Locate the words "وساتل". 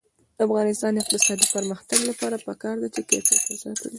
3.49-3.81